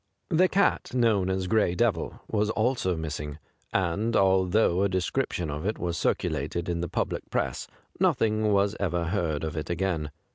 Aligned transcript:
The 0.29 0.47
cat 0.47 0.95
known 0.95 1.29
as' 1.29 1.45
Gray 1.47 1.75
Devil' 1.75 2.21
was 2.27 2.49
also 2.49 2.97
missing, 2.97 3.37
and, 3.71 4.15
although 4.15 4.81
a 4.81 4.89
description 4.89 5.51
of 5.51 5.63
it 5.63 5.77
was 5.77 5.95
circulated 5.95 6.67
in 6.67 6.81
the 6.81 6.89
public 6.89 7.29
press, 7.29 7.67
nothing 7.99 8.51
was 8.51 8.75
ever 8.79 9.03
heard 9.09 9.43
of 9.43 9.55
it 9.55 9.69
again. 9.69 10.09